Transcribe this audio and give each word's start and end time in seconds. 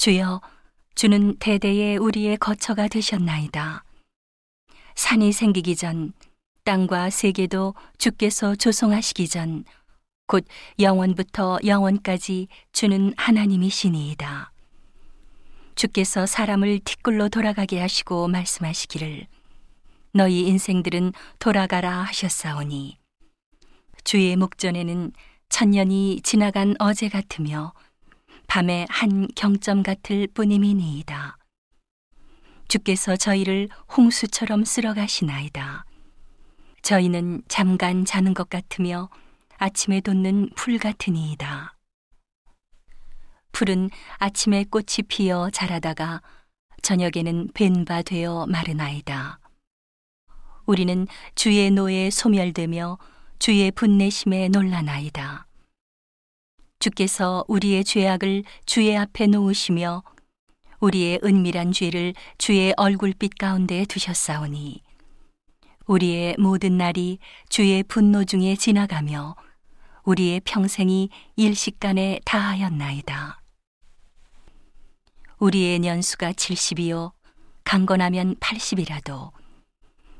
주여, 0.00 0.40
주는 0.94 1.36
대대에 1.36 1.98
우리의 1.98 2.38
거처가 2.38 2.88
되셨나이다. 2.88 3.84
산이 4.94 5.30
생기기 5.30 5.76
전, 5.76 6.14
땅과 6.64 7.10
세계도 7.10 7.74
주께서 7.98 8.54
조성하시기 8.54 9.28
전, 9.28 9.64
곧 10.26 10.46
영원부터 10.78 11.58
영원까지 11.66 12.48
주는 12.72 13.12
하나님이시니이다. 13.18 14.52
주께서 15.74 16.24
사람을 16.24 16.78
티끌로 16.78 17.28
돌아가게 17.28 17.78
하시고 17.78 18.26
말씀하시기를, 18.28 19.26
너희 20.14 20.46
인생들은 20.46 21.12
돌아가라 21.38 22.04
하셨사오니, 22.04 22.96
주의 24.04 24.34
목전에는 24.34 25.12
천년이 25.50 26.22
지나간 26.22 26.74
어제 26.78 27.10
같으며, 27.10 27.74
밤의 28.50 28.88
한 28.90 29.28
경점 29.36 29.84
같을 29.84 30.26
뿐임이니이다. 30.26 31.38
주께서 32.66 33.14
저희를 33.14 33.68
홍수처럼 33.96 34.64
쓸어 34.64 34.92
가시나이다. 34.92 35.84
저희는 36.82 37.42
잠깐 37.46 38.04
자는 38.04 38.34
것 38.34 38.50
같으며 38.50 39.08
아침에 39.58 40.00
돋는 40.00 40.50
풀 40.56 40.78
같으니이다. 40.78 41.76
풀은 43.52 43.88
아침에 44.18 44.64
꽃이 44.64 45.06
피어 45.06 45.48
자라다가 45.50 46.20
저녁에는 46.82 47.50
벤바 47.54 48.02
되어 48.02 48.46
마르나이다. 48.46 49.38
우리는 50.66 51.06
주의 51.36 51.70
노에 51.70 52.10
소멸되며 52.10 52.98
주의 53.38 53.70
분내심에 53.70 54.48
놀라나이다. 54.48 55.46
주께서 56.80 57.44
우리의 57.46 57.84
죄악을 57.84 58.42
주의 58.64 58.96
앞에 58.96 59.26
놓으시며 59.26 60.02
우리의 60.80 61.20
은밀한 61.22 61.72
죄를 61.72 62.14
주의 62.38 62.72
얼굴빛 62.76 63.38
가운데 63.38 63.84
두셨사오니 63.84 64.82
우리의 65.86 66.36
모든 66.38 66.78
날이 66.78 67.18
주의 67.50 67.82
분노 67.82 68.24
중에 68.24 68.56
지나가며 68.56 69.36
우리의 70.04 70.40
평생이 70.40 71.10
일식간에 71.36 72.20
다하였나이다. 72.24 73.42
우리의 75.38 75.78
년수가 75.80 76.32
70이요 76.32 77.12
강건하면 77.64 78.36
80이라도 78.36 79.32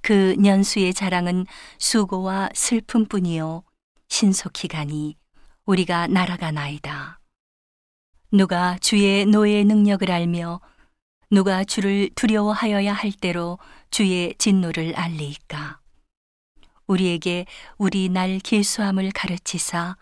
그 0.00 0.34
년수의 0.38 0.94
자랑은 0.94 1.46
수고와 1.78 2.48
슬픔뿐이요 2.54 3.62
신속히 4.08 4.68
가니 4.68 5.16
우리가 5.66 6.06
날아가나이다. 6.06 7.18
누가 8.30 8.78
주의 8.78 9.26
노의 9.26 9.64
능력을 9.64 10.08
알며 10.08 10.60
누가 11.28 11.64
주를 11.64 12.08
두려워하여야 12.14 12.92
할 12.92 13.10
때로 13.10 13.58
주의 13.90 14.32
진노를 14.38 14.94
알리이까. 14.96 15.80
우리에게 16.86 17.46
우리 17.78 18.08
날 18.08 18.38
길수함을 18.38 19.10
가르치사 19.10 19.96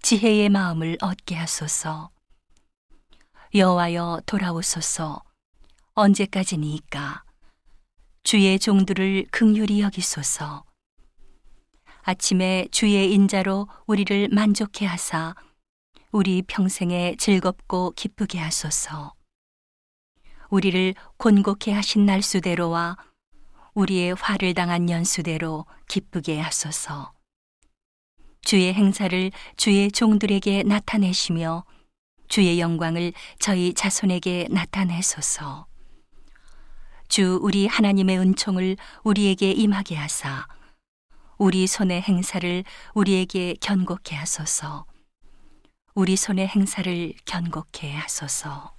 지혜의 0.00 0.48
마음을 0.48 0.96
얻게 1.02 1.34
하소서. 1.34 2.10
여호와여 3.54 4.22
돌아오소서. 4.24 5.22
언제까지니까. 5.92 7.24
주의 8.22 8.58
종들을 8.58 9.26
극률히 9.30 9.82
여기소서. 9.82 10.64
아침에 12.10 12.66
주의 12.72 13.12
인자로 13.12 13.68
우리를 13.86 14.30
만족해 14.32 14.84
하사 14.84 15.36
우리 16.10 16.42
평생에 16.42 17.14
즐겁고 17.14 17.92
기쁘게 17.92 18.36
하소서. 18.36 19.14
우리를 20.48 20.94
곤곡해 21.18 21.72
하신 21.72 22.06
날수대로와 22.06 22.96
우리의 23.74 24.14
화를 24.14 24.54
당한 24.54 24.90
연수대로 24.90 25.66
기쁘게 25.86 26.40
하소서. 26.40 27.12
주의 28.42 28.74
행사를 28.74 29.30
주의 29.56 29.92
종들에게 29.92 30.64
나타내시며 30.64 31.64
주의 32.26 32.58
영광을 32.58 33.12
저희 33.38 33.72
자손에게 33.72 34.48
나타내소서. 34.50 35.68
주 37.06 37.38
우리 37.40 37.68
하나님의 37.68 38.18
은총을 38.18 38.76
우리에게 39.04 39.52
임하게 39.52 39.94
하사 39.94 40.48
우리 41.40 41.66
손의 41.66 42.02
행사를 42.02 42.64
우리에게 42.92 43.54
견고케 43.62 44.14
하소서. 44.14 44.84
우리 45.94 46.14
손의 46.14 46.46
행사를 46.46 47.14
견고케 47.24 47.90
하소서. 47.94 48.74